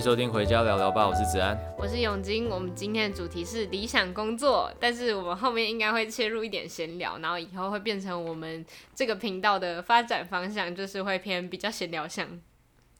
[0.00, 2.48] 收听《回家聊聊吧》，我是子安，我是永金。
[2.48, 8.64] 我们今天的主题是理想工作，但是我们后面应该会切入一点闲聊，然后以后会变成我们
[8.94, 12.28] 这个频道的发展方向，就是会偏比较闲聊向。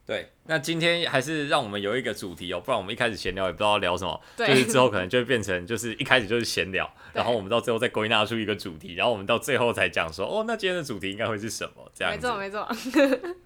[0.04, 11.88] 对，那今天还是让我们有一个主题哦，不然我们一开始闲聊也不知道聊什么，对就是之后可能就会变成就是一开始就是闲聊，然后我们到最后再归纳出一个主题，然后我们到最后才讲说，哦，那今天的主题应该会是什么？
[11.94, 12.12] 这样。
[12.12, 12.66] 没错，没错。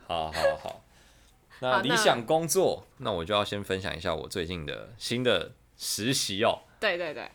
[0.08, 0.84] 好好好。
[1.62, 6.58] 那理想工作，那，那我就要先分享一下我最近的新的实习哦。
[6.80, 7.30] 对对对，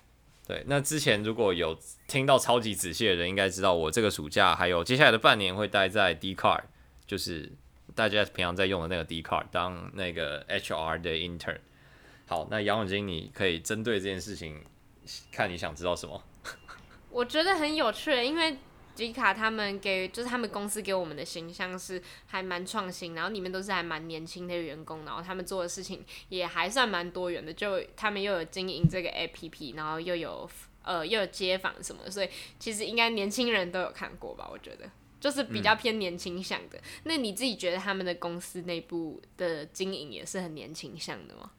[0.45, 0.63] 对。
[0.67, 6.63] 那之前如果有听到超级仔细的人，应该知道我这个暑假还有接下来的半年会待在 Dcard，
[7.07, 7.49] 就是
[7.95, 11.59] 大家平常在用的那个 Dcard，当那个 HR 的 intern。
[12.27, 14.61] 好，那杨永金，你可以针对这件事情，
[15.31, 16.21] 看你想知道什么？
[17.09, 18.57] 我觉得很有趣，因为。
[18.97, 30.49] 迪卡他们给就是他们公司给我们的形象是还蛮创新，然后里面都是还蛮年轻的员工，然后他们做的事情也还算蛮多元的，就他们又有经营这个 APP，然后又有
[30.83, 34.49] 呃又有街访什么，所以其实应该年轻人都有看过吧？
[34.51, 36.77] 我觉得就是比较偏年轻向的。
[36.79, 36.81] 嗯。
[37.03, 41.51] 那你自己觉得他们的公司内部的经营也是很年轻向的吗？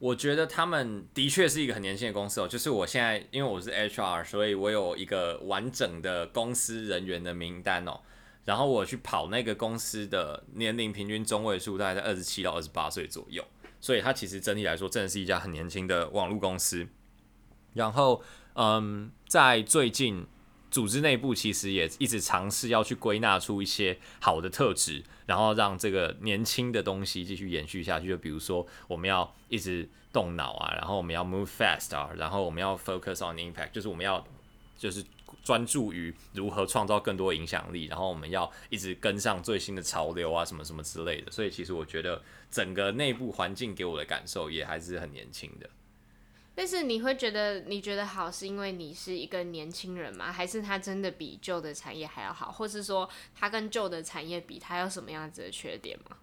[0.00, 8.00] 我觉得他们的确是一个很年轻的公司哦，就是我现在因为我是 HR，所以我有一个完整的公司人员的名单哦。
[8.46, 13.44] 然后我去跑那个公司的年龄平均中位数大概在二十七到二十八岁左右，
[13.78, 16.88] 所以它其实整体来说真的是一家很年轻的网络公司。
[17.74, 18.22] 然后，
[18.54, 20.26] 嗯，在最近。
[20.70, 28.08] 组织内部其实也一直尝试要去归纳出一些好的特质，然后让这个年轻的东西继续延续下去。
[28.08, 34.24] 就比如说，我们要一直动脑啊，然后我们要 move fast 啊，然后我们要 focus on impact，就是我们要
[34.78, 35.04] 就是
[35.42, 41.32] 专注于如何创造更多影响力，然后我们要一直跟上最新的潮流啊，什么什么之类的。
[41.32, 45.68] 所以其实我觉得整个内部环境给我的感受也还是很年轻的。
[46.54, 50.30] 但是你会觉得你觉得好，是因为你是一个年轻人吗？
[50.30, 56.16] 还是他真的比旧的产业还要好，或是说他跟旧的产业比，他有什么样子的缺点吗？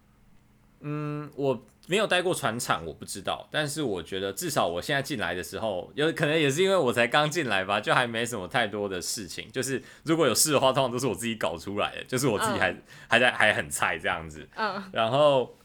[0.80, 3.48] 嗯，我没有待过船厂，我不知道。
[3.50, 9.50] 但是我觉得至少我现在进来的时候，有可能也是因为我才刚进来吧，就还没什么太多的事情。
[9.50, 14.48] 就是如果有事的话，通常都是我自己搞出来的，就是我自己还、嗯、还在还很菜这样子。
[14.54, 15.56] 嗯，然后。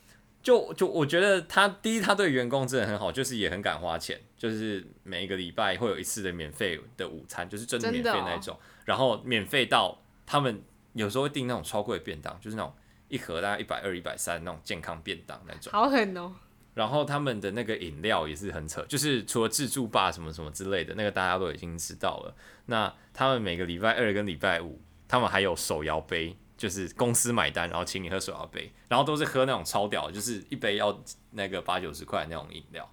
[0.43, 10.61] 就就我觉得他第一，他对员工真的很好，就是也很敢花钱，就是每一个礼拜会有一次的免费的午餐，就是真的免费那种，然后免费到他们
[10.91, 12.73] 有时候会订那种超贵的便当，就是那种
[13.07, 16.33] 一盒大概一百二、一百三那种健康便当那种，好狠哦。
[16.73, 22.35] 然后他们的那个饮料也是很扯，就是除了自助吧什么什么之类的，那个大家都已经知道了。
[22.65, 26.35] 那他们每个礼拜二跟礼拜五，他们还有手摇杯。
[26.55, 30.97] 就是公司买单，然后请你喝手摇杯，然后都是喝那种超屌，就是一杯要
[31.31, 32.89] 那个八九十块那种饮料，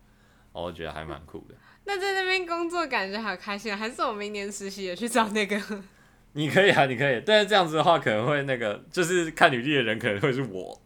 [0.52, 1.54] 我觉得还蛮酷的。
[1.84, 5.60] 那在那边工作感觉好开心啊，还是我明年实习也去找那个？
[6.32, 10.80] 你可以啊，你可以，但是这样子的话可能会那个，就是看履历的人可能会是我。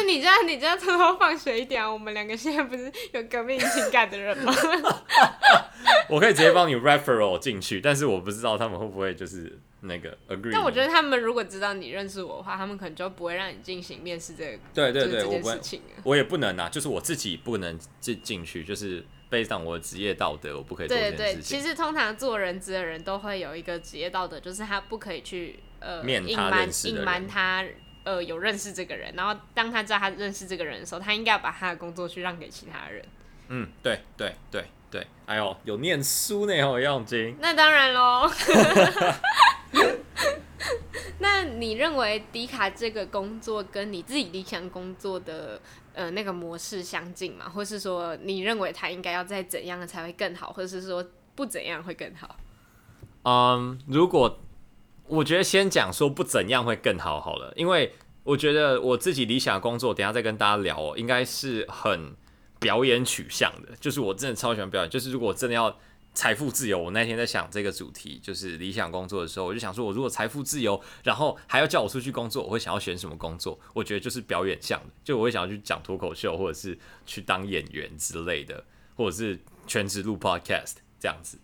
[0.00, 1.90] 那你这样，你这样偷偷放水一点啊！
[1.90, 4.52] 我们两个现在不是有革命情感的人吗？
[6.08, 9.58] 我可以直接帮你 referral 进去，但是我不知道他们会不会就是。
[9.82, 14.58] 那个 agree，但我觉得他们如果知道你认识我的话，他们可能就不会让你进行面试这个。
[14.74, 21.24] 对对对，这件事情我，我也不能啊，就是我自己不能进进去，就是背上我的职业道德，我不可以做这件事情。
[21.26, 27.64] 对对，其实通常做人资的人都会有一个职业道德，就是他不可以去呃隐瞒隐瞒他
[28.04, 33.04] 呃有认识这个人，然后当他知道他认识这个人的时候，他应该要把他的工作去让给其他人。
[33.48, 37.36] 嗯，对对对对，哎呦，有念书呢哦，杨永金。
[37.40, 38.30] 那当然喽。
[41.18, 45.60] 那你认为迪卡这个工作跟你自己理想工作的
[45.92, 47.48] 呃那个模式相近吗？
[47.48, 51.04] 或是说你认为他应该要再怎样才会更好，或者是说
[51.34, 52.36] 不怎样会更好？
[53.24, 54.40] 嗯，如果
[55.10, 57.92] 我觉得先讲说不怎样会更好好了，因为
[58.22, 62.14] 我觉得我自己理想的工作，等下再跟大家聊哦，应该是很
[62.58, 65.76] 表演取向的，就是我真的超喜欢表演，就是如果真的要。
[66.12, 73.56] 财富自由，我那天在想这个主题，就是理想工作的时候，我就想说，我如果财富自由，然后还要叫我出去工作，我会想要选什么工作？
[73.72, 76.76] 我觉得就是表演项的，就我会想要去讲脱口秀，或者是
[77.06, 78.64] 去当演员之类的，
[78.96, 81.38] 或者是全职录 podcast 这样子。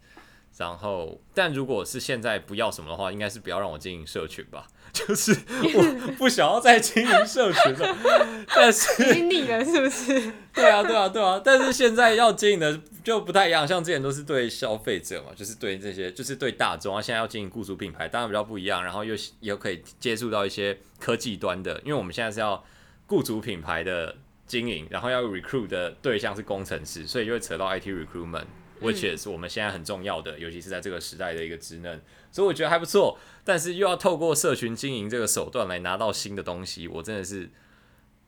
[0.58, 4.66] 然后，但如果是现在不要什么的话，应该是不要让我经营社群吧。
[4.92, 5.32] 就是
[5.74, 7.96] 我不想要再经营社群了，
[8.54, 10.32] 但是经历了是不是？
[10.54, 11.38] 对啊，对啊，对啊。
[11.44, 17.02] 但是现在要经营的就不太一样，像之前都是对消费者嘛，就是对这些，就是对大众啊。
[17.02, 18.82] 现在要经营雇主品牌，当然比较不一样。
[18.82, 22.64] 然后又又可以接触到一些科技端的，因为我们现在是要
[23.06, 24.16] 雇主品牌的
[24.46, 28.44] 经营，然后要 recruit 的对象是工程师，所以就会扯到 IT recruitment，which、
[28.80, 32.00] 嗯、is 我们现在很重要的，尤其是在这个时代的一个职能，
[32.30, 33.18] 所以我觉得还不错。
[33.44, 37.50] 但是又要透过社群经营这个手段来拿到新的东西，我真的是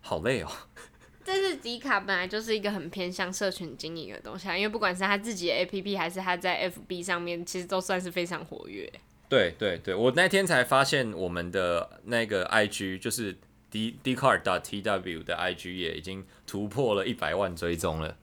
[0.00, 0.48] 好累哦。
[1.24, 8.90] 但是迪卡本来就是一个很偏向社群经营的东西啊，因为不管是他自己的 APP 还是他在 FB 上面，其实都算是非常活跃。
[9.28, 13.36] 对对对，我那天才发现我们的那个 IG 就是
[13.70, 18.16] D Dcard dot TW 的 IG 也已经突破了一百万追踪了。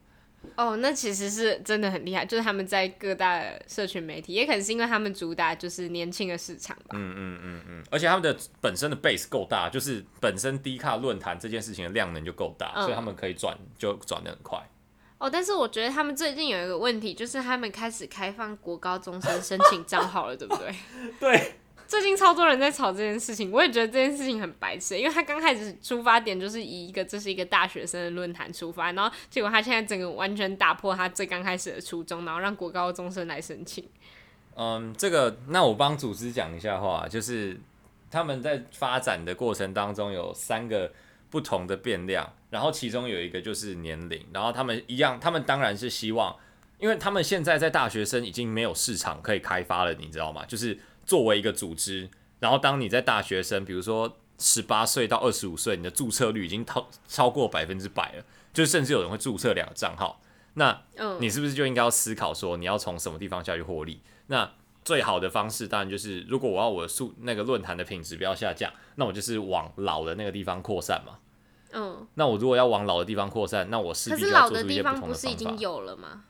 [0.55, 6.91] 哦，那其实是真的很厉害，就是他们在各大社群媒体，也可能是因为他们主打就是年轻的市场吧。
[6.93, 14.59] 嗯嗯嗯嗯，而且他们的本身的 base 够大，就是本身低卡论坛这件事情的量能就够大，嗯，所以他们可以转就转的很快。
[15.17, 20.75] 哦，但是我觉得他们最近有一个问题，就是他们开始开放国高中生申请账号了，对不对？
[21.19, 21.55] 对。
[21.87, 33.87] 最近超多人在吵这件事情，我也觉得这件事情很白痴，因为他刚开始出发点就是以一个这是一个大学生的论坛出发，然后结果他现在整个完全打破他最刚开始的初衷，然后让国高中生来申请。
[34.55, 37.59] 嗯，这个那我帮组织讲一下话，就是
[38.09, 40.91] 他们在发展的过程当中有三个
[41.29, 46.35] 不同的变量，然后其中有一个就是年龄，然后他们一样，他们当然是希望，
[46.79, 50.43] 因为他们现在在大学生已经没有市场可以开发了，你知道吗？
[50.47, 50.79] 就是。
[51.05, 52.09] 作为一个组织，
[52.39, 58.23] 然后当你在大学生，比如说十八岁到二十五岁，你的注册率已经超超过百分之百了，
[58.53, 60.21] 就甚至有人会注册两个账号，
[60.55, 60.81] 那
[61.19, 64.01] 你是不是就应该要思考说你要从什么地方下去获利？
[64.27, 64.51] 那
[64.83, 71.17] 最好的方式当然就是，如果我要我的数那个论坛的品质不要下降，那我就是往老的那个地方扩散嘛。
[71.71, 75.07] 嗯，那我如果要往老的地方扩散，那我势必要做出一些不同的方法。
[75.07, 76.23] 可是老的地方不是已经有了吗？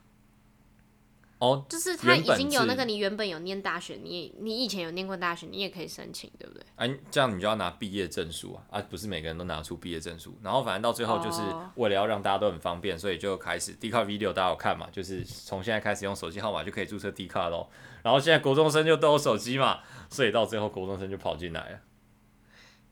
[1.38, 6.64] 哦，就是他已经有那个，你原本有念大学，你你以前有念过大学，你也可以申请，对不对？
[6.76, 11.42] 哎、啊，这样你就要拿毕业证书啊，啊，不是每个人都拿出毕业证书，然后反正到最后就是
[11.74, 17.68] 为了要让大家都很方便，所以就开始 Dcard Video 大家有看嘛，就是从现在开始用手机号码就可以注册 Dcard 喽，
[18.02, 21.80] 然后现在国中生就都有手机嘛，所以到最后国中生就跑进来了。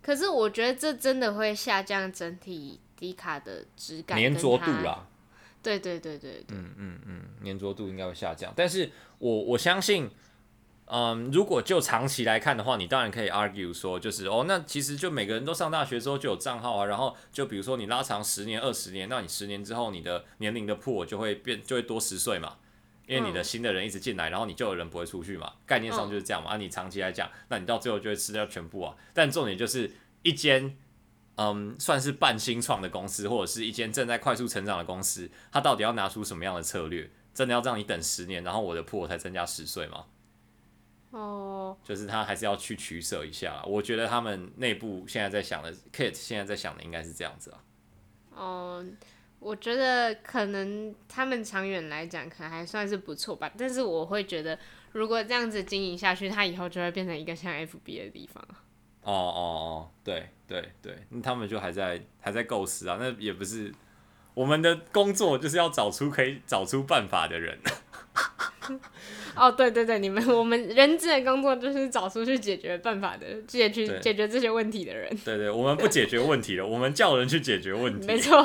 [0.03, 5.07] 可是我觉得这真的会下降整体 Dcard 的质感、粘着度啦。
[5.65, 10.11] 对对对对，对，嗯嗯嗯，粘着度应该会下降，但是我我相信，
[10.85, 22.59] 嗯，如果就长期来看的话，你当然可以 argue 说，就是哦，那其实就每个人都上大学之后就有账号啊，然后就比如说你拉长十年、二十年，那你十年之后你的年龄的 pool 就会变，就会多十岁嘛，
[23.07, 29.91] 因为你的新的人一直进来，然后你旧的人不会出去嘛，概念上就是这样嘛，啊，你长期来讲，那你到最后就会吃掉全部啊，但重点就是
[30.23, 30.77] 一间。
[31.37, 37.11] 嗯，算是半新创的公司，或者是一间正在快速成长的公司，它到底要拿出什么样的策略？
[37.35, 40.05] 真的要让你等十年，然后我的 pool 才增加十岁吗？
[41.11, 43.63] 哦，就是他还是要去取舍一下。
[43.67, 47.59] 我觉得他们内部现在在想的，Kate 现在在想的应该是这样子啊。
[48.37, 48.85] 哦，
[49.41, 54.59] 我觉得可能他们长远来讲可能还算是不错吧，但是我会觉得，
[54.93, 58.45] 如果这样子经营下去，他以后就会变成一个像 FB 的地方。
[59.05, 63.73] 哦哦哦，对对对，他们就还在还在构思啊，那也不是
[64.33, 67.59] 我们的工作，就是要找出可以找出办法的人。
[69.37, 75.11] 哦，对对对，你们我们人资的工作就是找出去解决办法的，解决解决这些问题的人。
[75.25, 78.07] 对，对对，我们不解决问题了，我们叫人去解决问题。
[78.07, 78.39] 没错，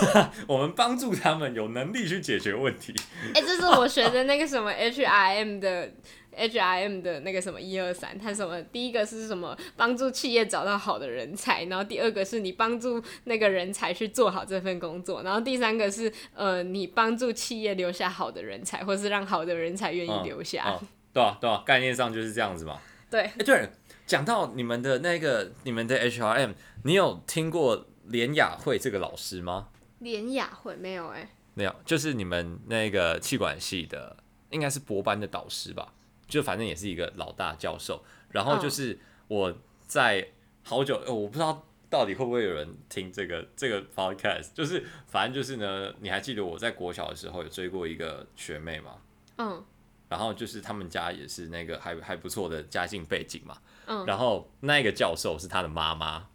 [0.46, 2.94] 我们帮助他们有能力去解决问题。
[3.34, 5.92] 哎、欸，这是我学的那个什么 HRM 的。
[6.36, 20.64] H R M 的那个什么一二三，它什么第一个是什么帮助企业找到好的人才，然后第二个是你帮助那个人才去做好这份工作，然后第三个是呃你帮助企业留下好的人才，或是让好的人才愿意留下。
[20.68, 22.78] 嗯嗯、对啊对啊，概念上就是这样子嘛。
[23.10, 23.68] 对，哎、欸、对，
[24.06, 26.50] 讲到你们的那个你们的 H R M，
[26.84, 29.68] 你有听过连雅慧这个老师吗？
[30.00, 34.16] 连雅慧没有哎、欸，没有，就是你们那个气管系的，
[34.50, 35.94] 应该是博班的导师吧。
[36.28, 39.56] 就反正也是一个老大教授，然后就是我
[39.86, 40.28] 在
[40.64, 48.96] 好久，呃，我不知道到底会不会有人听这个这个 podcast，就是反正就是呢，你还记得我在国小的时候有追过一个学妹吗？
[49.38, 49.64] 嗯，
[50.08, 56.26] 然后就是他们家也是那个还还不错的家境背景嘛，嗯，然后那个教授是他的妈妈，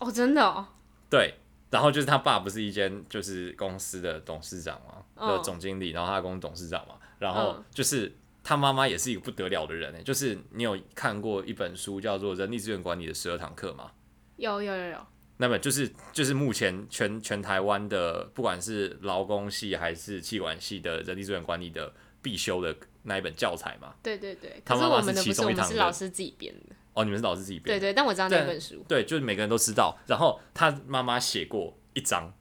[0.00, 0.66] 哦，真的哦，
[1.08, 1.36] 对，
[1.70, 8.14] 然后就是他爸不是一间就是公司的董事长嘛，的总经理，然后他公司董事长嘛，然后就是。
[8.42, 13.90] 他妈妈也是一个不得了的人诶，就是你有看过一本书叫做《人力资源管理的十二堂课》吗？
[14.36, 15.06] 有有有有。
[15.36, 23.94] 那么就是就是目前全全台湾的不管是劳工系还是企管系的人力资源管理的必修的那一本教材嘛？
[24.02, 24.60] 对对对。
[24.64, 25.72] 他妈妈是其中一堂的。
[25.72, 26.76] 是老师自己编的。
[26.92, 27.80] 哦，你们是老师自己编的。
[27.80, 28.84] 对对，但我知道那本书。
[28.86, 29.96] 对，就是每个人都知道。
[30.06, 32.32] 然后他妈妈写过一章，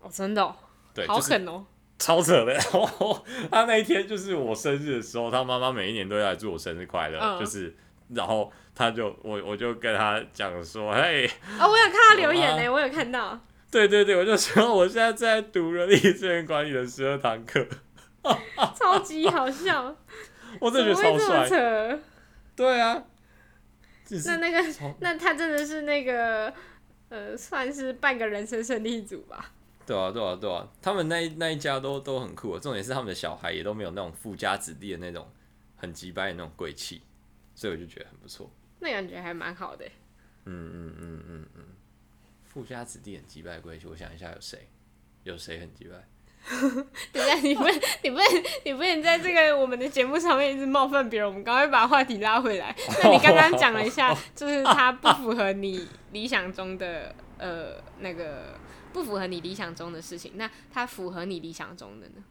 [0.00, 0.56] 哦，真的、哦，
[0.92, 1.64] 对，好狠哦，
[1.98, 2.52] 超扯的。
[2.54, 7.74] 然后他那一天就是我生日的时候，他妈妈每一年都要来祝我生日快乐，嗯、就是，
[8.10, 11.26] 然后他就我我就跟他讲说，嘿，
[11.58, 13.38] 哦，我有看他留言呢，我有看到。
[13.70, 17.66] 对对对，我就说我现在在读人力资源管理的十二堂课，
[18.78, 19.96] 超级好笑，
[20.60, 21.98] 我真的觉得超帅。
[22.54, 23.02] 对啊，
[24.26, 26.52] 那那个那他真的是那个
[27.08, 29.50] 呃，算是半个人生胜利组吧？
[29.86, 35.30] 对啊对啊对啊，他们那一那一家都都很酷，重点是他们的小孩也都没有那种富家子弟的那种
[35.76, 37.02] 很机掰的那种贵气，
[37.54, 38.50] 所以我就觉得很不错。
[38.80, 39.84] 那感觉还蛮好的。
[40.44, 41.64] 嗯嗯嗯嗯嗯。
[42.44, 44.68] 富家子弟很击败贵气，我想一下有谁？
[45.24, 45.96] 有谁很击败？
[47.10, 47.64] 等一下，你不，
[48.02, 51.26] 你不能，你不能在这个我们的节目上面一直冒犯别人。
[51.26, 52.76] 我们赶快把话题拉回来。
[53.02, 58.58] 那你刚刚讲了一下，就是他不符合你理想中的呃那个
[58.94, 60.32] 不符合你理想中的事情。
[60.36, 62.24] 那它符合你理想中的呢？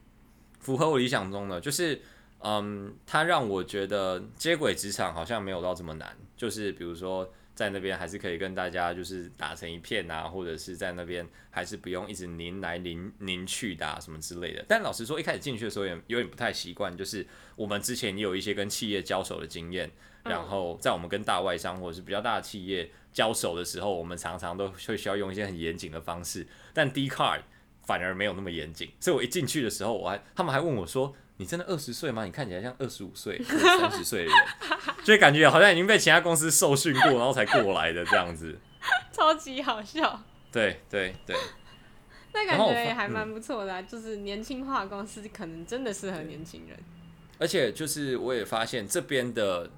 [0.62, 2.02] 符合我理想中的就是，
[2.40, 6.18] 嗯，它让我觉得接轨职场好像没有到这么难。
[6.36, 7.32] 就是比如说。
[7.56, 14.66] 在那边还是可以跟大家就是打成一片啊，或者是在那边还是不用一直拧来拧拧去的啊，什么之类的。
[14.68, 19.92] 但老实说，一开始进去的时候也有点不太习惯，就是我们之前也有一些跟企业交手的经验，
[20.24, 27.42] 然后在我们跟大外商或者是比较大的企业交手的时候，我们常常都会需要用一些很严谨的方式，但 Dcard
[27.84, 28.90] 反而没有那么严谨。
[29.00, 31.16] 所以我一进去的时候，我还他们还问我说。
[31.44, 32.24] 你真的二十岁吗？
[32.24, 34.36] 你看起来像二十五岁、三十岁的人，
[35.04, 38.58] 就感觉好像已经被其他公司受训过，然后才过来的这样子，
[39.12, 40.24] 超级好笑。
[40.54, 41.36] 对对对，
[42.32, 46.80] 那感觉也还蛮不错的、啊，就是年轻化公司可能真的适合年轻人。
[47.38, 49.70] 而且就是我也发现这边的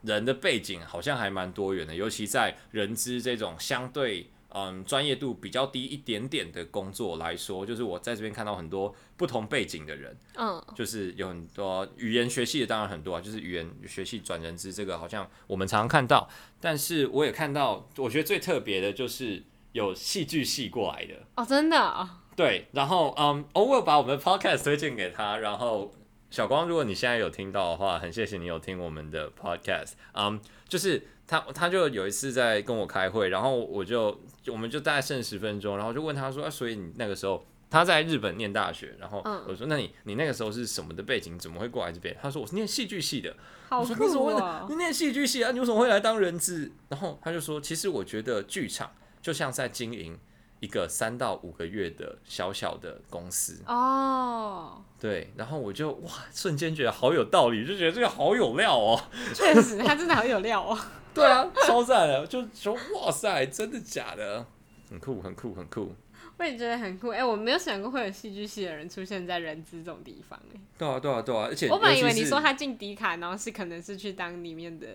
[0.00, 4.30] 人的背景好像还蛮多元的，尤其在人资这种相对。
[4.52, 16.28] 嗯，专业度比较低一点点的工作来说，就是我在这边看到很多不同背景的人，嗯，就是有很多语言学系的，当然很多啊，就是语言学系转人资这个好像我们常常看到，
[16.60, 19.42] 但是我也看到，我觉得最特别的就是
[19.72, 21.14] 有戏剧系过来的。
[21.36, 21.78] 哦，真的？
[21.78, 25.92] 啊，对，然后嗯，偶尔把我们的 podcast 推荐给他，然后
[26.30, 31.06] 小光，如果你现在有听到的话，很谢谢你有听我们的 podcast，嗯，就是。
[31.30, 41.38] 他他就有一次在跟我开会，然后我就我们就大概剩十分钟，然后就问他说：“啊，所以你那个时候他在日本念大学，然后我说：那你你那个时候是什么的背景？
[41.38, 43.32] 怎么会过来这边？”他说：“我是念戏剧系的。”
[43.70, 44.66] 好酷啊！
[44.68, 45.52] 你念戏剧系啊？
[45.52, 46.72] 你为什么会来当人质？
[46.88, 48.90] 然后他就说：“其实我觉得剧场
[49.22, 50.18] 就像在经营
[50.58, 59.00] 一个三到五个月的小小的公司哦。”对，然后我就哇，瞬间觉得好有道理，就觉得这个好有料哦。
[59.32, 60.76] 确实，他真的好有料哦。
[61.20, 64.44] 对啊， 超赞的，就说哇塞，真的假的？
[64.88, 65.94] 很酷，很酷，很酷。
[66.36, 67.10] 我也觉得很酷。
[67.10, 70.40] 哎、欸，我没有想过会有戏剧系的人出现在人资这种地方。
[70.54, 71.42] 哎，对啊，对啊，对啊。
[71.44, 74.88] 而且我本来以为你说他进迪卡，然后是可能是去当里面的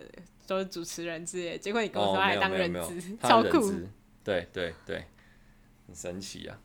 [0.48, 3.72] 都是主持人之类，结果你跟我说他来当人资，超酷。
[4.24, 5.06] 对对对，
[5.86, 6.58] 很神奇啊！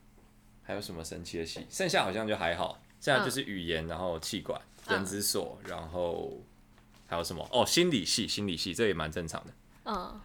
[0.62, 1.66] 还有什么神奇的戏？
[1.68, 6.32] 剩下好像就还好，现在就是语言，然后气管、人资所，然后。
[7.10, 7.44] 还有什么？
[7.50, 9.52] 哦，心理系，心理系，这也蛮正常的。
[9.84, 10.20] 嗯，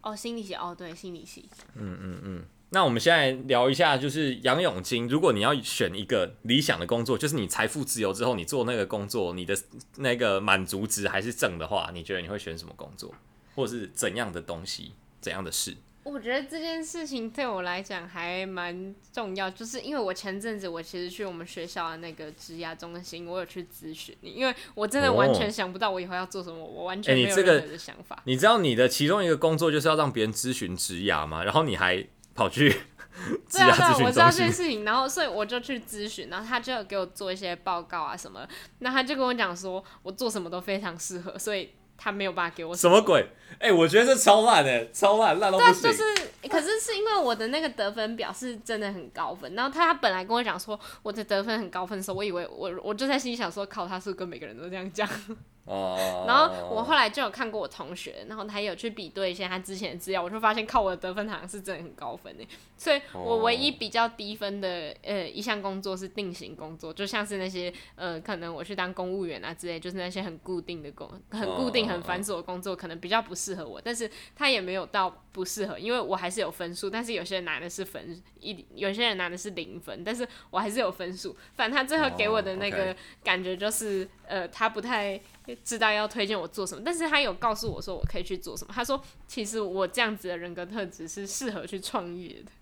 [0.00, 1.48] 哦，心理系，哦，对，心理系。
[1.76, 2.44] 嗯嗯嗯。
[2.70, 9.56] 那我们现在聊一下，就是杨永金，如果你要选一个理想的工作，就是你财富自由之后，你做那个工作，你的
[9.98, 13.14] 那个满足值还是正的话，你觉得你会选什么工作，
[13.54, 15.76] 或者是怎样的东西，怎样的事？
[16.04, 31.44] 我觉得这件事情对我来讲还蛮重要，就是因为我前阵子我其实去我们学校的那个职涯中心，我有去咨询你，因为我真的完全想不到我以后要做什么，哦、我完全没有任何的想法、欸你知道你的其中一个工作就是要让别人咨询职涯吗？
[31.44, 32.04] 然后你还
[32.34, 32.68] 跑去
[33.48, 33.96] 职涯咨询中心？
[33.96, 38.44] 对啊，我知道这件事情，然后所以我就去咨询，然后他就给我做一些报告啊什么，
[38.80, 41.70] 那他就跟我讲说我做什么都非常适合，所以。
[42.02, 43.24] 他没有办法给我什么，鬼？
[43.60, 45.82] 哎、欸，我觉得这超烂的，超烂，烂到不行。
[45.82, 55.08] 对，就是，可是是因为我的那个得分表是真的很高分，然后他本来跟我讲说我的得分很高分的时候，我以为我我就在心里想说，靠，他是不是跟每个人都这样讲？
[55.64, 85.20] 哦，然后我后来就有看过我同学，然后他也有去比对一下他之前的资料，我就发现靠我的得分好像是真的很高分诶，所以我唯一比较低分的呃一项工作是定型工作，就像是那些呃可能我去当公务员啊之类，就是那些很固定的工、很固定、很繁琐的工作，可能比较不适合我，但是他也没有到不适合，因为我还是有分数，但是有些人拿的是分一，有些人拿的是零分，但是我还是有分数，反正他最后给我的那个感觉就是呃他不太。
[85.64, 88.72] 知道要推荐我做什么，但是他有告诉我说我可以去做什么。
[88.72, 92.52] 他说，其实我这样子的人格特质是适合去创业的。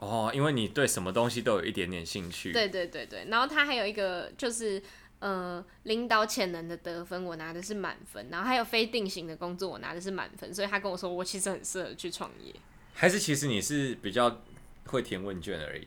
[0.00, 2.52] 哦，因为你对什么东西都有一点点兴趣。
[2.52, 4.82] 对对对对，然后他还有一个就是
[5.20, 12.52] 呃领导潜能的得分，我拿的是满分，然后还有非定型的工作，我拿的是满分，所以他跟我说我其实很适合去创业。
[12.94, 14.40] 还是其实你是比较
[14.86, 15.86] 会填问卷而已？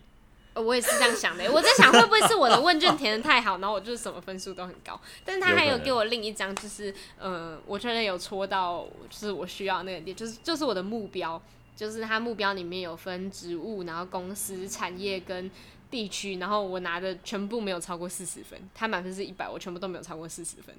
[0.56, 5.02] 我也是这样想的，我在想会不会是我的问卷填的太好，然后我就是什么分数都很高。
[5.26, 11.42] 但是他还有给我另一张，就是呃，我确认有戳到，就是我需要那个点，就是就是我的目标，
[11.76, 15.50] 就是他目标里面有分职务，然后公司、产业跟
[15.90, 20.76] 地区，然后我拿的全部没有超过四十分，他满分是一百，我全部都没有超过四十分。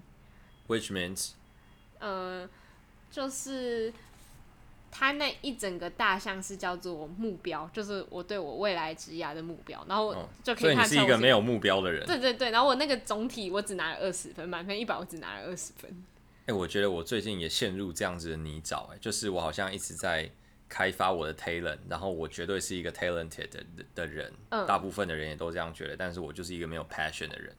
[0.68, 1.30] Which means？
[1.98, 2.48] 呃，
[3.10, 3.92] 就是。
[4.96, 12.06] 他那一整个大项是叫做目标，就是我对我未来职涯的目标，然后就可以看出、哦、所以你是一个没有目标的人。
[12.06, 15.90] 对对对，然后我那个总体我只拿了二十分，满分一百我只拿了二十分。
[16.42, 20.30] 哎、欸，我觉得我最近也陷入这样子的泥沼，哎，就是我好像一直在
[20.68, 23.64] 开发我的 talent，然后我绝对是一个 talented 的
[23.96, 27.52] 的人，嗯，大部分的人也都这样觉得，但是我就是一个没有 passion 的人。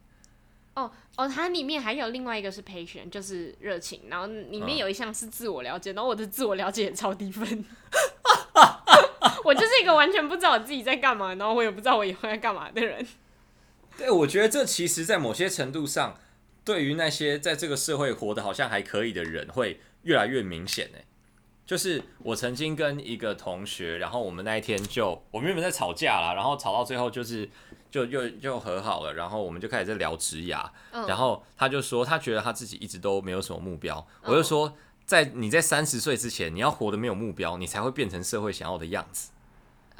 [0.75, 7.65] 哦哦，它里面还有另外一个是 passion，就是热情，然后里面有一项是自我了解，然后我的自我了解也超低分，
[9.45, 13.05] 我就是一个完全不知道我自己在干嘛，然后我也不知道我以后要干嘛的人。
[13.97, 16.19] 对，我觉得这其实，在某些程度上，
[16.65, 20.97] 对于那些在这个社会活得好像还可以的人，会越来越明显呢。
[21.65, 27.49] 就是我曾经跟一个同学，然后我们那一天就我们原本在吵架啦，然后吵到最后就是。
[27.91, 31.09] 就又又和好了，然后我们就开始在聊职涯，oh.
[31.09, 34.31] 然后他就说他觉得他自己一直都没有什么目标，oh.
[34.31, 34.73] 我就说
[35.05, 39.31] 在你在三十岁之前，你要活得没有目标，你才会变成社会想要的样子。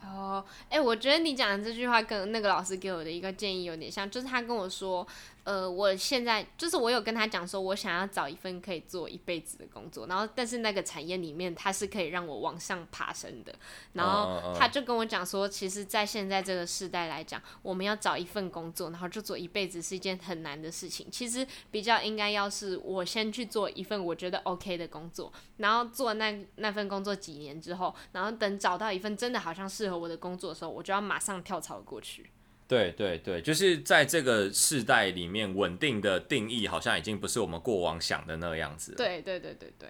[0.04, 5.08] 哦，哎，我觉得你讲的这句话跟那个老师给我的一个建议有点像，就是他跟我说。
[5.46, 13.54] 呃，我现在就是我有跟他讲说，我想要找一份可以做一辈子的工作，然后但是那个产业里面它是可以让我往上爬升的，
[13.94, 21.12] 然后他就跟我讲说，其实，在现在这个时代来讲，我们要找一份工作，然后就做一辈子是一件很难的事情。
[21.12, 32.32] 其实比较应该要是我先去做一份我觉得 OK 的工作，然后做那那份工作几年之后，然后等找到一份真的好像适合我的工作的时候，我就要马上跳槽过去。
[32.68, 38.98] 对对对，就是在这个世代里面，稳定的定义好像已经不是我们过往想的那个样子了。
[38.98, 39.90] 对对对对对。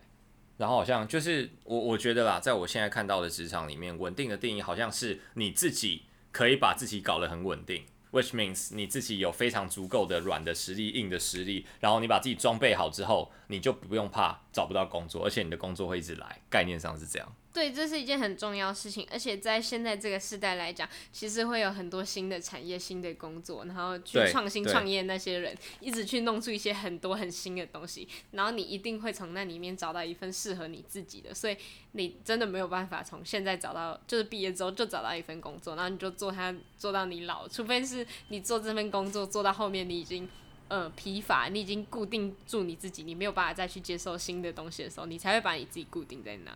[0.57, 17.35] 然后好像就是我我觉得啦，在我现在看到的职场里面，稳定的定义好像是你自己可以把自己搞得很稳定，which means 你自己有非常足够的软的实力、硬的实力，然后你把自己装备好之后，你就不用怕找不到工作，而且你的工作会一直来，概念上是这样。
[17.55, 31.55] 对，这是一件很重要的事情，而且在现在这个时代来讲，其实会有很多新的产业、新的工作，然后去创新创业那些人，一直去弄出一些很多很新的东西，然后你一定会从那里面找到一份适合你自己的，所以
[31.93, 40.27] 你真的没有办法从现在找到，就是毕业之后就找到一份工作，然后你就做它做到你老，除非是你做这份工作做到后面你已经
[40.67, 46.51] 呃疲乏，你已经固定住你自己，你没有办法再去接受新的东西的时候，你才会把你自己固定在那。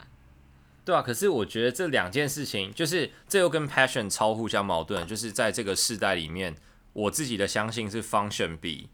[0.90, 5.06] 对啊，可是我觉得这两件事情，就是这又跟 passion 超互相矛盾。
[5.06, 6.56] 就是在这个世代里面，
[6.94, 8.90] 我自己的相信是 function 比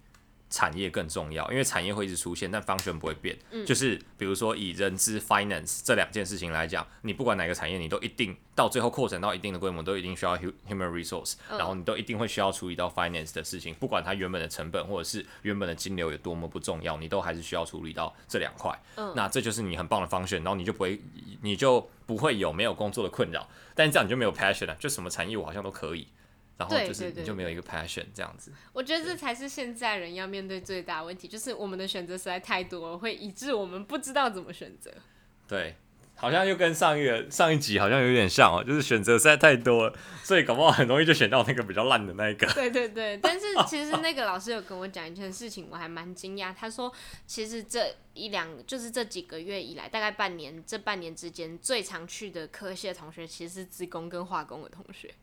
[0.50, 3.38] 产业更重要，因为产业会一直出现，但 function 不会变。
[3.52, 18.80] 嗯、就是比如说以人资 finance 这两件事情来讲，你不管哪个产业，你都一定到最后扩展到一定的规模，都一定需要 human resource，然后你都一定会需要处理到 finance 的事情，不管它原本的成本或者是原本的金流有多么不重要，你都还是需要处理到这两块。
[18.96, 21.02] 嗯、那这就是你很棒的 function，然后你就不会，
[21.42, 23.48] 你就不会有没有工作的困扰。
[23.74, 26.08] 但这样你就没有 passion 了，就什么产业我好像都可以。
[26.58, 28.52] 然后就是你就没有一个 passion 这样子。
[28.72, 34.92] 我觉得这才是现在人要面对最大的问题，就是我们的选择实在太多了，会以致我们不知道怎么选择。
[35.48, 35.76] 对，
[36.16, 42.48] 好像又跟上一个上一集好像有点像哦，就是选择实在太多了，所以搞不好很容易就选到那个比较烂的那一个。
[42.54, 46.54] 对对对，但是其实那个老师有跟我讲一件事情，我还蛮惊讶。
[46.58, 46.92] 他说，
[47.28, 55.14] 其实这一两就是这几个月以来，大概半年，这半年之间最常去的科系的同学，其实是资工跟化工的同学。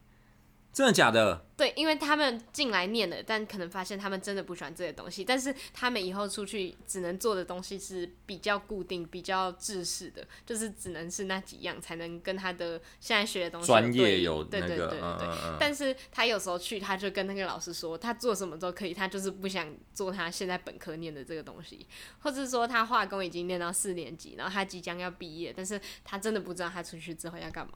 [0.72, 1.44] 真的假的？
[1.54, 5.22] 对，因为他们进来念了，但可能发现他们真的不喜欢这些东西。
[5.22, 14.66] 但是他们以后出去只能做的东西是比较固定、比较制式的，就是只能是那几样，才能跟他的现在学的东西专业有那个。
[14.66, 15.00] 对对对对对。
[15.00, 15.56] 嗯嗯嗯。
[15.60, 21.86] 但是他有时候去，他就跟那个老师说，他做什么都可以，他就是不想做他现在本科念的这个东西，
[22.20, 27.74] 或者说他化工已经念到四年级，然后他即将要毕业，但是他真的不知道他出去之后要干嘛。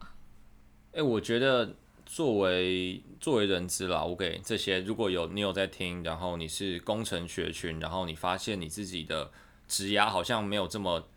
[0.93, 1.75] 哎、欸，我觉得。
[2.07, 9.29] 作为作为人资啦，我给这些如果有你有在听，然后你是工程学群，然后你发现你自己的
[9.67, 11.07] 职涯好像没有这么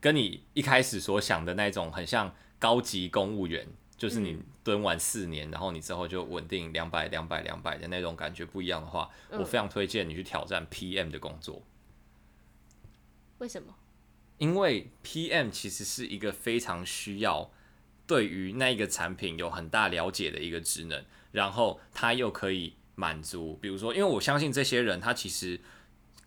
[0.00, 11.62] 跟你一开始所想的那种很像高级公务员就是你蹲完四年，然后你之后就稳定两百、两百、两百的那种感觉不一样的话，我非常推荐你去挑战 PM 的工作。
[13.38, 13.74] 为什么？
[14.38, 17.50] 因为 PM 其实是一个非常需要
[18.08, 25.60] 对于那个产品有很大了解的一个职能，然后他又可以满足，比如说，因为我相信这些人他其实。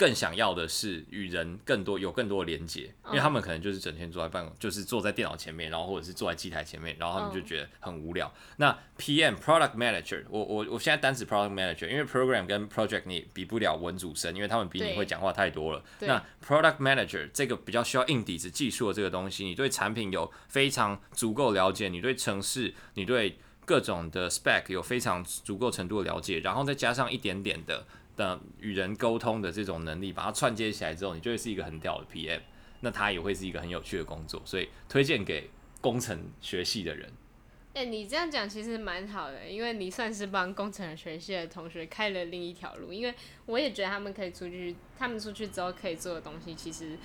[0.02, 8.34] 更想要的是与人更多有更多的连接，因为他们可能就是整天坐在办公，就是坐在电脑前面，然后或者是坐在机台前面，然后他们就觉得很无聊。
[8.58, 15.84] 那 PM Product Manager，我我我现在单指 Product Manager，因为 Program 跟 Project 你比不了文组生，因为他们比你会讲话太多了。
[16.00, 23.38] 那 Product Manager 这个比较需要硬底子技术的这个东西，你对产品有非常足够了解，你对城市，你对
[23.68, 27.86] 各种的 Spec 有非常足够程度的了解，然后再加上一点点的。
[28.22, 32.40] 的与人沟通的这种能力，把它串接起来之后，你就会是一个很屌的 PM。
[32.82, 35.50] 那他也会是一个很有趣的工作，所以推荐给
[35.82, 37.12] 工程学系的人。
[37.74, 42.92] 哎、你这样讲其实蛮好的，因为你算是帮工程学系的同学开了另一条路。
[42.92, 43.14] 因为
[43.46, 46.98] 我也觉得他们可以出去，他们出去之后可以做的东西，其实。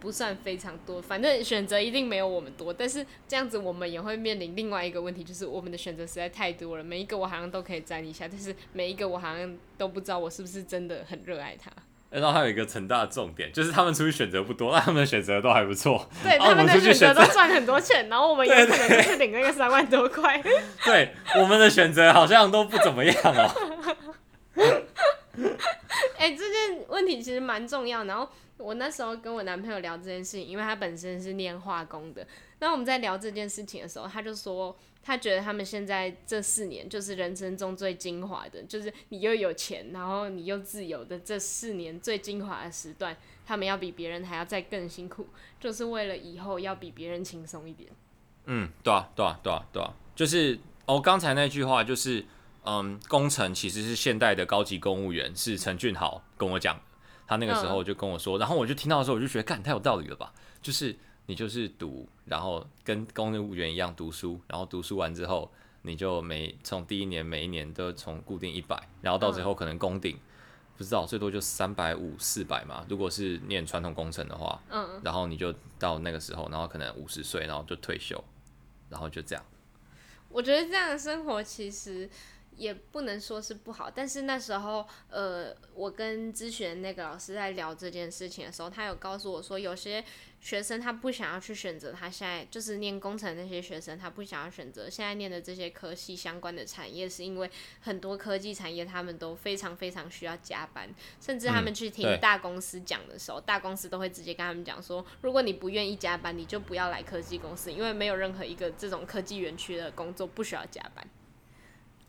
[0.00, 2.72] 不算非常多，反正选择一定没有我们多。
[2.72, 11.70] 但是这样子，我们也会面临另外一个问题，就是我们的选择实在太多了，每一个我好像都可以沾一下，但是每一个我好像都不知道我是不是真的很热爱它。
[12.08, 16.08] 然后还有一个很大的重点，就是他们出去选择不多，但他们的选择都还不错。
[16.24, 20.42] 对， 他们的选择都赚很多钱，然后我们有可能就是领那个三万多块。
[20.84, 23.48] 对，我们的选择好像都不怎么样哦。
[26.18, 28.28] 哎、欸，这件问题其实蛮重要，然后。
[28.60, 32.26] 我那时候跟我男朋友聊这件事情，因为他本身是念化工的。
[32.58, 45.26] 那我们在聊这件事情的时候，他就说他觉得他们现在这四年就是人生中最精华的，就是你又有钱，然后你又自由的这四年最精华的时段，他们要比别人还要再更辛苦，
[45.58, 47.90] 就是为了以后要比别人轻松一点。
[48.44, 52.24] 嗯，对啊，对啊，对啊，对啊，就是哦，刚才那句话就是，
[52.64, 56.78] 嗯，工程其实是现代的高级公务员，是陈俊豪跟我讲。
[57.30, 60.34] 他那个时候就跟我说，然后我就听到的时候，我就觉得，干，太有道理了吧？
[60.60, 65.48] 就是你就是读，然后跟公务员一样读书，然后读书完之后，
[65.82, 70.18] 你就每从第一年每一年都从固定一百，然后到最后可能攻顶，
[70.76, 72.84] 不知道最多就三百五四百嘛。
[72.88, 78.20] 如果是念传统工程的话，嗯，然后你就到那个时候，然后可能五十岁，然后就退休，
[78.88, 79.44] 然后就这样。
[80.30, 82.10] 我觉得这样的生活其实。
[82.60, 90.04] 也不能说是不好，但是那时候，呃，我跟咨询那个老师在聊这件事情的时候，他有告诉我说，有些
[90.42, 100.86] 学生他不想要去选择他现在就是念工程那些学生，他不想要选择现在念的这些科系相关的产业，是因为很多科技产业他们都非常非常需要加班，
[101.18, 111.08] 甚至他们去听大公司讲的时候，嗯、大公司都会直接跟他们讲说，如果你不愿意加班，你就不要来科技公司，因为没有任何一个这种科技园区的工作不需要加班。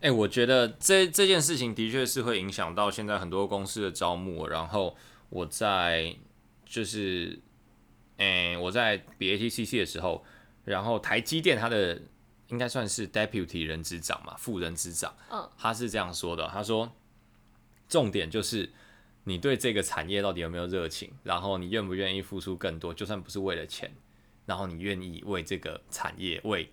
[0.02, 4.48] 哎、欸，我觉得这这件事情的确是会影响到现在很多公司的招募。
[4.48, 4.96] 然后
[5.28, 6.12] 我在
[6.66, 7.38] 就是，
[8.16, 10.24] 哎、欸，我在比 ATCC 的时候，
[10.64, 12.02] 然后台积电它的
[12.48, 16.92] 应该算是 Deputy 人资长嘛，副人资长，嗯他是这样说的，他说
[17.88, 18.68] 重点就是
[19.22, 23.94] 你对这个产业到底有没有热情，然后你愿不愿意付出更多，就算不是为了钱，
[24.46, 26.68] 然后你愿意为这个产业为。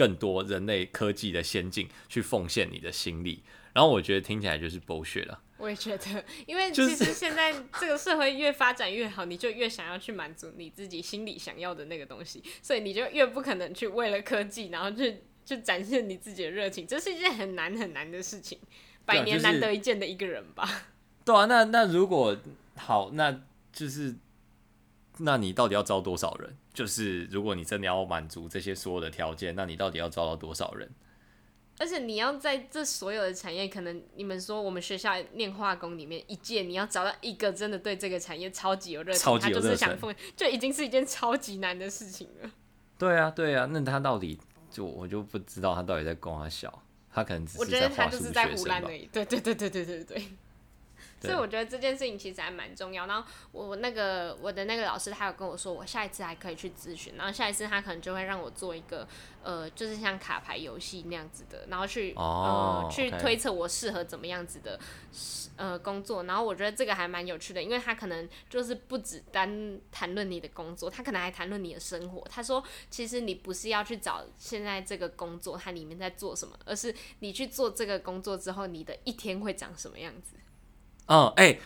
[0.00, 3.42] 更多人类科技的先进去奉献你的心力，
[3.74, 5.42] 然后我觉得听起来就是 bullshit 了。
[5.58, 18.58] 我也觉得，因为其实现在这个社会越发展越好，你就越想要去满足你自己心里想要的那个东西，所以你就越不可能去为了科技，然后去去展现你自己的热情，这是一件很难很难的事情，
[19.04, 20.66] 百年难得一见的一个人吧。
[21.26, 22.34] 对啊，那那如果
[22.76, 24.14] 好，那就是。
[25.22, 26.56] 那你到底要招多少人？
[26.72, 30.90] 就是如果你真的要满足这些所有的条件，那你到底要招到多少人？
[31.78, 42.50] 而且你要在这所有的产业，可能你们说我们学校念化工里面一届，你要找到一个真的对这个产业超级有热情，他就是想封，就已经是一件超级难的事情了。
[42.98, 44.38] 对啊对啊，那他到底
[44.70, 49.08] 就我就不知道，他到底在供他小，他可能，我觉得他就是在湖南而已。
[49.10, 50.24] 对对对对对对对。
[51.20, 53.06] 所以我觉得这件事情其实还蛮重要。
[53.06, 57.14] 然后我那个我的那个老师他有跟我说，我下一次还可以去咨询。
[57.16, 59.06] 然后下一次他可能就会让我做一个
[59.42, 64.78] 呃，就是像卡牌游戏那样子的，然后去、oh, 呃去推测我适合怎么样子的
[65.56, 66.22] 呃工作。
[66.24, 72.26] 然后我觉得这个还蛮有趣的，因为他可能就是不只单谈论你的工作，他可能还谈论你的生活。
[72.30, 80.36] 他说，其实你不是要去找现在这个工作它里面在做什么，而是你去做这个工作之后，你的一天会长什么样子。
[81.10, 81.60] 嗯，哎、欸，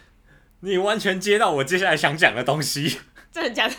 [0.60, 2.98] 你完全接到我接下来想讲的东西。
[3.30, 3.76] 真的假的？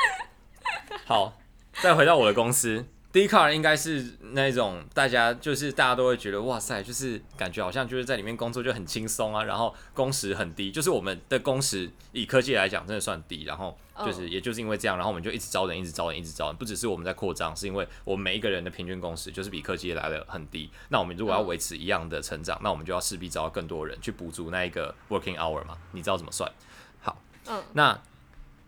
[1.06, 1.40] 好，
[1.80, 26.52] 再回到我的公司，第 Dcard 应该是那种大家就是大家都会觉得哇塞，就是感觉好像就是在里面工作就很轻松啊，然后工时很低，就是我们的工时以科技来讲真的算低，然后就是也就是因为这样，然后我们就一直招人，一直招人，一直招人，不只是我们在扩张，是因为我们每一个人的平均工时就是比科技来的很低，那我们如果要维持一样的成长，那我们就要势必招更多人去补足那一个 working hour 嘛，你知道怎么算？
[27.00, 27.16] 好，
[27.46, 27.98] 嗯那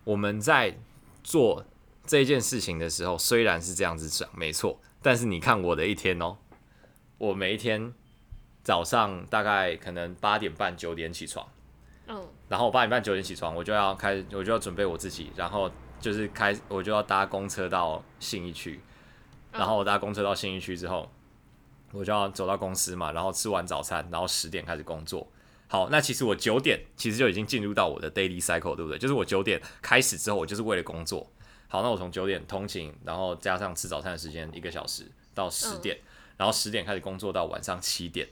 [0.05, 0.79] 我们在
[1.22, 1.66] 做。
[2.11, 6.37] 这件事情的时候，虽然是这样子讲，没错，但是你看我的一天哦，
[7.18, 7.94] 我每一天
[8.64, 11.46] 早上大概可能八点半九点起床，
[12.09, 15.70] 嗯，然后我八点半九点起床，我就要开，我就要准备我自己，然后
[16.01, 18.81] 就是开，我就要搭公车到信义区，
[19.53, 21.09] 然后我搭公车到信义区之后，
[21.92, 25.25] 我就要走到公司嘛，然后吃完早餐，然后十点开始工作。
[25.68, 28.99] 好，那其实我九点其实就已经进入到我的 daily cycle，对不对？
[28.99, 31.25] 就是我九点开始之后，我就是为了工作。
[31.73, 36.03] 好，那我从九点通勤，然后加上吃早餐的时间一个小时到十点，嗯、
[36.39, 38.29] 然后十点开始工作到晚上七点，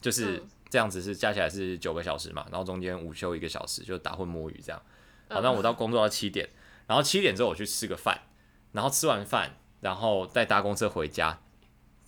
[0.00, 4.80] 就是这样子是加起来是九个小时嘛，然后中间午休一个小时就打混摸鱼这样。
[5.28, 6.48] 好，那我到工作到七点，
[6.86, 8.20] 然后七点之后我去吃个饭，
[8.70, 11.40] 然后吃完饭然后再搭公车回家，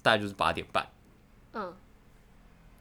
[0.00, 0.88] 大概就是八点半。
[1.54, 1.74] 嗯，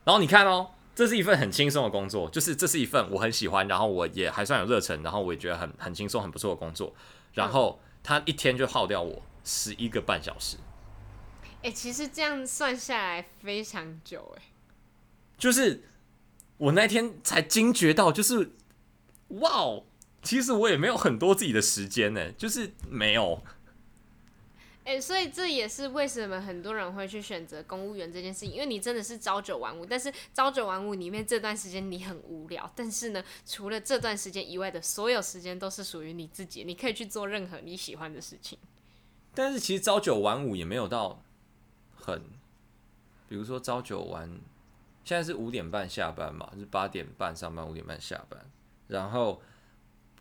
[0.04, 6.94] 然后你看哦，这是一份很轻松的工作，就是这是一份我很喜欢，然后我也还算有热忱，然后我也觉得很很轻松很不错的工作，
[7.34, 7.80] 然后。
[8.08, 10.56] 他一天就耗掉我十一个半小时，
[11.56, 14.44] 哎、欸，其实这样算下来非常久，哎，
[15.38, 15.84] 就是
[16.56, 18.54] 我那天才惊觉到，就是
[19.28, 19.82] 哇，
[20.22, 23.44] 其实我也没有很多自己的时间呢，就是没有。
[24.88, 38.58] 哎、所以这也是为什么很多人会去选择公务员这件事情，因为你真的是朝九晚五，但是朝九晚五里面这段时间你很无聊，但是呢，除了这段时间以外的所有时间都是属于你自己，你可以去做任何你喜欢的事情。
[39.36, 41.22] 但是其实朝九晚五也没有到
[41.94, 42.22] 很，
[43.28, 44.40] 比如说朝九晚，
[45.04, 48.50] 现在是五点半下班嘛，就是八点半上班，五点半下班，
[48.88, 49.42] 然后。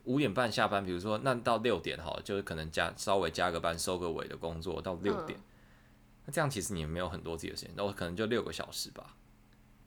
[0.07, 5.39] 五点半下班，比如说那到六点哈，就是可能加稍微加个班收个尾的工作到六点，
[6.25, 9.17] 那、嗯、这样其实你也没有很多自己的时间，那我可能就六个小时吧。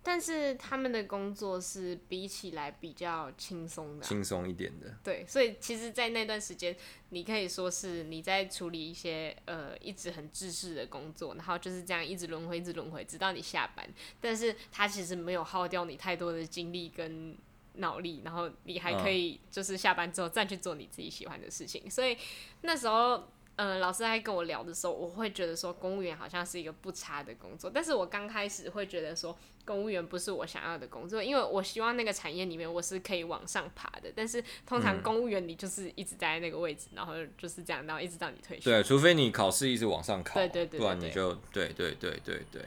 [0.01, 4.93] 但是他们的工作是比起来比较轻松的，轻松一点的。
[5.03, 6.75] 对，所以其实，在那段时间，
[7.10, 13.88] 你可以说是你在处理一些呃一直很制式的工作，然后就是这样一直轮回，一直轮回，直到你下班。
[14.21, 17.38] 但是他其实没有耗掉你太多的精力跟。
[17.73, 21.89] 脑力，然后你还可以就是下班之后再去做你自己喜欢的事情。
[21.89, 22.17] 所以
[22.62, 23.15] 那时候，
[23.55, 27.69] 嗯、呃，老师在跟我聊的时候，我会觉得说公务员好像是一个不差的工作。
[27.73, 34.12] 但是我刚开始会觉得说公务员不是我想要的工作，因为我希望那个产业里面我是可以往上爬的。
[34.15, 38.71] 但是通常公务员你就是一直待在那个位置，然后就是这样，然后一直到你退休。
[38.71, 42.65] 对，除非你考试一直往上考，对对对，对，对，不然你就对对对对对。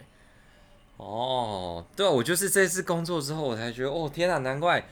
[1.03, 4.87] 哦，对，我就是这次工作之后，我才觉得哦，天哪，难怪。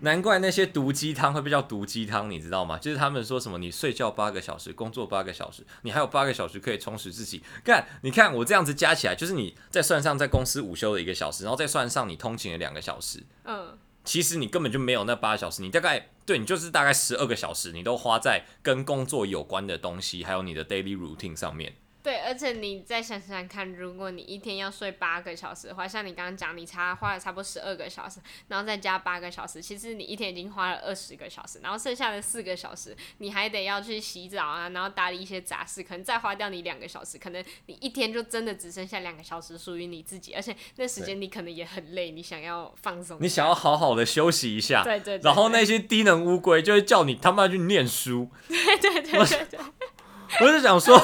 [0.00, 2.76] 难怪那些毒鸡汤会被叫毒鸡汤，你知道吗？
[2.76, 7.42] 就是他们说什么，你睡觉八个小时，工作八个小时，你还有八个小时可以充实自己。
[7.64, 21.74] 看，你看我这样子加起来，就是你再算上在公司午休的一个小时，然后再算上你通勤的两个小时，嗯，其实你根本就没有那八个小时，你大概对你就是大概十二个小时，你都花在跟工作有关的东西，还有你的 daily routine 上面。
[22.06, 49.58] 对，而且你再想想看，如果你一天要睡八个小时的话，像你刚刚讲，你差花了差不多十二个小时，然后再加八个小时，其实你一天已经花了二十个小时，然后剩下的四个小时，你还得要去洗澡啊，然后打理一些杂事，可能再花掉你两个小时，可能你一天就真的只剩下两个小时属于你自己，而且那时间你可能也很累，你想要放松，你想要好好的休息一下，对对，对，对，然后那些低能乌龟就会叫你他妈去念书， 对对对对对。
[50.40, 51.00] 我就想说，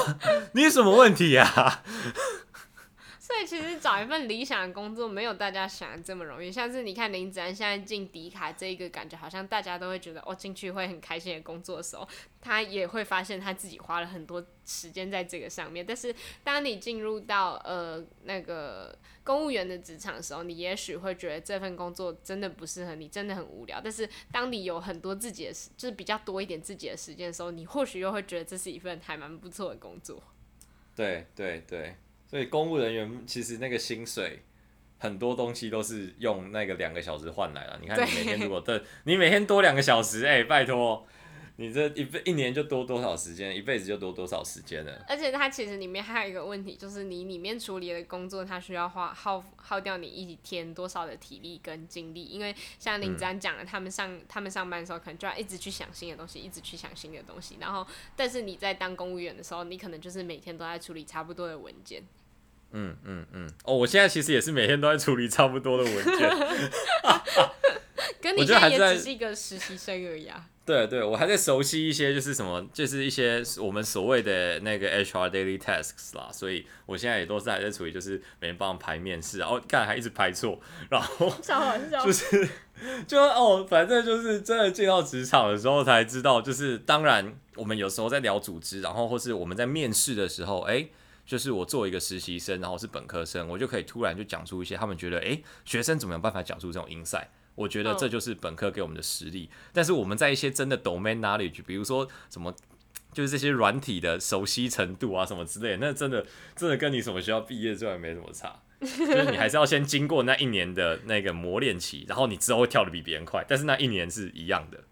[0.52, 1.80] 你有什么问题呀？
[3.44, 6.50] 其实找一份理想的工作没有大家想的这么容易。
[6.50, 12.08] 像是你看林子安现在进迪卡这一个感觉，好像大家都会觉得哦，进去会很开心的工作的时候，
[12.40, 15.84] 他也会发现他自己花了很多时间在这个上面。
[15.84, 23.80] 但是当你进入到呃那个公务员的职场的时候，你也许会觉得这份工作真的不适合你，真的很无聊。
[23.82, 30.22] 但是当你有很多自己的时，就是比较多一点自己的时间的时候，你或许又会觉得这是一份还蛮不错的工作。
[30.94, 31.96] 对对对。
[32.32, 34.40] 所以公务人员其实那个薪水，
[34.96, 37.78] 很多东西都是用那个两个小时换来了。
[37.82, 41.06] 你看你每天如果对，你每天多两个小时，哎、欸，拜托，
[41.56, 45.04] 你这一辈一年就多多少时间，一辈子就多多少时间了。
[45.06, 52.24] 而且它其实里面还有一个问题，就是你里面处理的工作，它需要花耗耗掉你一天多少的体力跟精力。
[52.24, 57.58] 因为像林子安讲的，他们上他们上班的时候，可能就要一直去想新的东西，一直去想新的东西。
[57.60, 62.02] 然后，但是你在当公务员的时候，你可能就是每天都在处理差不多的文件。
[62.72, 63.50] 嗯嗯嗯。
[63.64, 66.30] 哦，我现在其实也是每天都在处理差不多的文件。
[68.20, 70.46] 跟 你现在也只是一个实习生而已啊。
[70.64, 81.28] 对对，我还在熟悉一些，就是什么，就是一些我们所谓的那个 HR daily tasks 啦，所以我现在也都是还在处理，就是每天帮他们排面试，然后干还一直排错，然后
[82.04, 82.48] 就是
[83.08, 90.86] 就哦，反正就是真的进到职场的时候才知道，就是当然我们有时候在聊组织，然后或是我们在面试的时候，哎，
[91.32, 97.28] 就是我作为一个实习生，然后是本科生，我就可以突然就讲出一些他们觉得，哎，学生怎么有办法讲出这种 insight。
[97.54, 102.54] 我觉得这就是本科给我们的实力，但是我们在一些真的 domain knowledge，比如说什么，
[103.14, 114.84] 就是这些软体的熟悉程度啊，什么之类的，那真的真的跟你什么学校毕业之外没什么差， 就是你还是要先经过那一年的那个磨练期，然后你之后会跳得比别人快，但是那一年是一样的。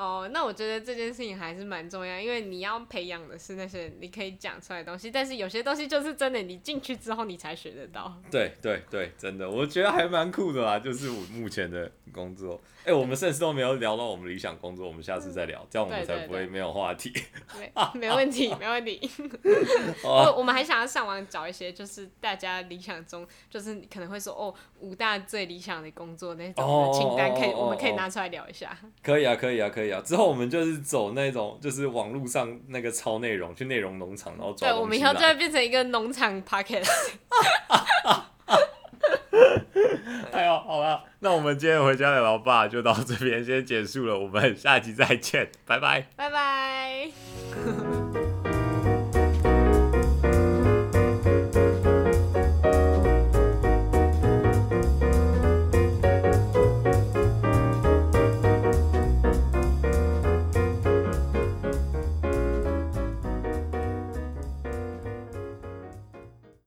[0.00, 8.10] 哦，那我觉得这件事情还是蛮重要，因为你要培养的是那些你可以讲出来的东西，但是有些东西就是真的，你进去之后你才学得到。
[8.30, 12.58] 对对对，真的，我觉得还蛮酷的啦，就是我目前的工作。
[12.80, 17.12] 哎、欸，我们甚至都没有聊到我们理想工作，我们下次再聊，这样我们才不会没有话题。
[17.58, 18.98] 没没问题，没问题。
[20.02, 28.74] 我我们还想要上网找一些，就是大家理想中，就是可能会说哦，五大最理想的工作那种的清单，可以，我们可以拿出来聊一下。
[29.02, 30.00] 可以啊，可以啊，可以啊。
[30.04, 36.88] 之后我们就是走那种，就是网络上那个抄内容，去内容农场，然后对，我们以后就会变成一个农场 podcast。
[40.32, 47.10] 哎呦，好了，那我们今天回家的老爸就到这边先结束了，我们下期再见，拜拜，拜拜。